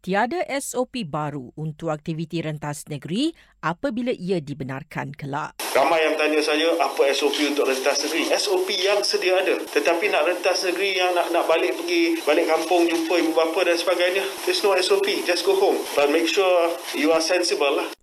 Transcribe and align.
Tiada 0.00 0.40
SOP 0.48 1.04
baru 1.04 1.52
untuk 1.60 1.92
aktiviti 1.92 2.40
rentas 2.40 2.88
negeri 2.88 3.36
apabila 3.60 4.08
ia 4.08 4.40
dibenarkan 4.40 5.12
kelak. 5.12 5.60
Ramai 5.76 6.08
yang 6.08 6.16
tanya 6.16 6.40
saya 6.40 6.72
apa 6.80 7.12
SOP 7.12 7.36
untuk 7.44 7.68
rentas 7.68 8.08
negeri. 8.08 8.32
SOP 8.32 8.72
yang 8.80 9.04
sedia 9.04 9.36
ada. 9.44 9.60
Tetapi 9.60 10.08
nak 10.08 10.24
rentas 10.24 10.64
negeri 10.64 10.96
yang 10.96 11.12
nak 11.12 11.28
nak 11.28 11.44
balik 11.44 11.76
pergi 11.76 12.16
balik 12.24 12.48
kampung 12.48 12.88
jumpa 12.88 13.12
ibu 13.20 13.36
bapa 13.36 13.60
dan 13.60 13.76
sebagainya. 13.76 14.24
There's 14.48 14.64
no 14.64 14.72
SOP. 14.80 15.04
Just 15.28 15.44
go 15.44 15.52
home. 15.52 15.76
But 15.92 16.08
make 16.08 16.32
sure 16.32 16.72
you 16.96 17.12
are 17.12 17.20
sensible 17.20 17.68
lah. 17.68 17.99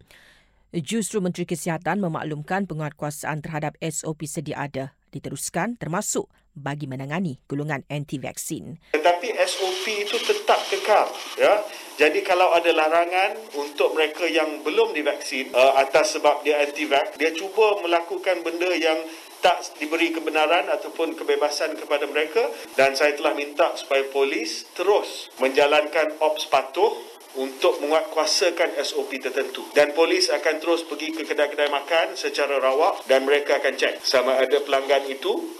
Justru 0.75 1.23
Menteri 1.23 1.47
Kesihatan 1.47 2.04
memaklumkan 2.04 2.68
penguatkuasaan 2.68 3.39
terhadap 3.39 3.79
SOP 3.79 4.27
sedia 4.27 4.68
ada 4.68 4.91
diteruskan 5.15 5.79
termasuk 5.79 6.27
bagi 6.51 6.91
menangani 6.91 7.39
golongan 7.47 7.88
anti-vaksin. 7.88 8.75
Tetapi 8.91 9.27
SOP 9.47 9.86
itu 9.88 10.19
tetap 10.19 10.59
kekal. 10.68 11.07
Ya? 11.39 11.64
Jadi 11.95 12.19
kalau 12.19 12.51
ada 12.51 12.68
larangan 12.75 13.39
untuk 13.56 13.95
mereka 13.95 14.28
yang 14.28 14.59
belum 14.68 14.92
divaksin 14.92 15.56
uh, 15.56 15.79
atas 15.79 16.19
sebab 16.19 16.43
dia 16.43 16.59
anti-vax, 16.59 17.15
dia 17.15 17.31
cuba 17.31 17.79
melakukan 17.79 18.43
benda 18.43 18.68
yang 18.75 19.00
tak 19.39 19.64
diberi 19.79 20.11
kebenaran 20.11 20.68
ataupun 20.68 21.14
kebebasan 21.15 21.78
kepada 21.79 22.09
mereka 22.09 22.43
dan 22.75 22.97
saya 22.97 23.14
telah 23.15 23.37
minta 23.37 23.71
supaya 23.78 24.04
polis 24.09 24.65
terus 24.73 25.29
menjalankan 25.37 26.18
ops 26.20 26.50
patuh 26.50 27.17
untuk 27.37 27.79
menguatkuasakan 27.79 28.75
SOP 28.82 29.21
tertentu. 29.21 29.64
Dan 29.71 29.93
polis 29.93 30.28
akan 30.33 30.57
terus 30.57 30.83
pergi 30.83 31.14
ke 31.14 31.23
kedai-kedai 31.23 31.69
makan 31.69 32.17
secara 32.17 32.58
rawak 32.58 33.05
dan 33.05 33.23
mereka 33.23 33.61
akan 33.61 33.78
cek 33.78 34.02
sama 34.02 34.41
ada 34.41 34.58
pelanggan 34.66 35.05
itu 35.08 35.53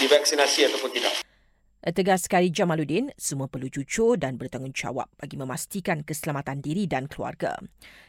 divaksinasi 0.00 0.72
ataupun 0.72 0.90
tidak. 0.96 1.14
Tegas 1.78 2.26
sekali 2.26 2.50
Jamaluddin, 2.50 3.14
semua 3.14 3.46
perlu 3.46 3.70
jujur 3.70 4.18
dan 4.18 4.34
bertanggungjawab 4.34 5.08
bagi 5.14 5.38
memastikan 5.38 6.02
keselamatan 6.02 6.58
diri 6.58 6.90
dan 6.90 7.06
keluarga. 7.06 7.54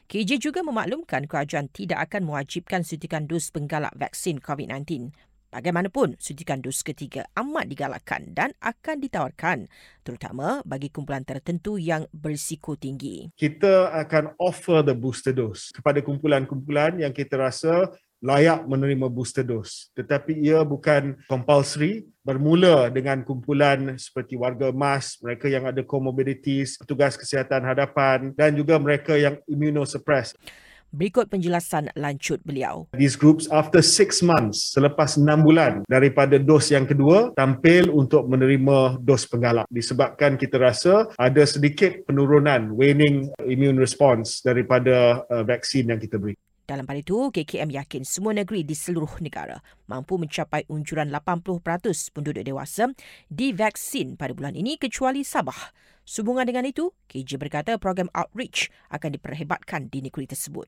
KJ 0.10 0.42
juga 0.42 0.66
memaklumkan 0.66 1.30
kerajaan 1.30 1.70
tidak 1.70 2.10
akan 2.10 2.34
mewajibkan 2.34 2.82
suntikan 2.82 3.30
dos 3.30 3.54
penggalak 3.54 3.94
vaksin 3.94 4.42
COVID-19. 4.42 5.14
Bagaimanapun, 5.50 6.14
suntikan 6.22 6.62
dos 6.62 6.86
ketiga 6.86 7.26
amat 7.34 7.66
digalakkan 7.66 8.22
dan 8.38 8.54
akan 8.62 9.02
ditawarkan 9.02 9.66
terutama 10.06 10.62
bagi 10.62 10.94
kumpulan 10.94 11.26
tertentu 11.26 11.82
yang 11.82 12.06
berisiko 12.14 12.78
tinggi. 12.78 13.34
Kita 13.34 13.90
akan 13.98 14.38
offer 14.38 14.86
the 14.86 14.94
booster 14.94 15.34
dose 15.34 15.74
kepada 15.74 16.06
kumpulan-kumpulan 16.06 17.02
yang 17.02 17.10
kita 17.10 17.42
rasa 17.42 17.90
layak 18.22 18.68
menerima 18.70 19.10
booster 19.10 19.42
dose 19.42 19.90
tetapi 19.98 20.38
ia 20.38 20.62
bukan 20.62 21.18
compulsory 21.26 22.06
bermula 22.22 22.92
dengan 22.94 23.24
kumpulan 23.24 23.96
seperti 23.96 24.36
warga 24.36 24.76
emas 24.76 25.18
mereka 25.24 25.48
yang 25.48 25.66
ada 25.66 25.80
comorbidities 25.82 26.76
petugas 26.78 27.16
kesihatan 27.16 27.64
hadapan 27.64 28.36
dan 28.36 28.52
juga 28.54 28.76
mereka 28.76 29.16
yang 29.16 29.40
immunosuppressed 29.48 30.36
Berikut 30.90 31.30
penjelasan 31.30 31.94
lanjut 31.94 32.42
beliau. 32.42 32.90
These 32.98 33.14
groups 33.14 33.46
after 33.54 33.86
six 33.86 34.26
months, 34.26 34.74
selepas 34.74 35.22
enam 35.22 35.46
bulan 35.46 35.86
daripada 35.86 36.42
dos 36.42 36.74
yang 36.74 36.90
kedua, 36.90 37.30
tampil 37.38 37.94
untuk 37.94 38.26
menerima 38.26 38.98
dos 38.98 39.30
penggalak. 39.30 39.70
Disebabkan 39.70 40.34
kita 40.34 40.58
rasa 40.58 41.14
ada 41.14 41.46
sedikit 41.46 42.10
penurunan, 42.10 42.74
waning 42.74 43.30
immune 43.46 43.78
response 43.78 44.42
daripada 44.42 45.22
uh, 45.30 45.46
vaksin 45.46 45.94
yang 45.94 46.02
kita 46.02 46.18
beri. 46.18 46.34
Dalam 46.70 46.86
hal 46.86 47.02
itu, 47.02 47.34
KKM 47.34 47.70
yakin 47.70 48.06
semua 48.06 48.30
negeri 48.30 48.62
di 48.62 48.78
seluruh 48.78 49.18
negara 49.26 49.58
mampu 49.90 50.22
mencapai 50.22 50.70
unjuran 50.70 51.10
80% 51.10 51.66
penduduk 52.14 52.46
dewasa 52.46 52.94
divaksin 53.26 54.14
pada 54.14 54.38
bulan 54.38 54.54
ini 54.54 54.78
kecuali 54.78 55.26
Sabah. 55.26 55.74
Sehubungan 56.10 56.50
dengan 56.50 56.66
itu, 56.66 56.90
KJ 57.06 57.38
berkata 57.38 57.78
program 57.78 58.10
outreach 58.18 58.74
akan 58.90 59.14
diperhebatkan 59.14 59.94
di 59.94 60.02
negeri 60.02 60.26
tersebut. 60.26 60.66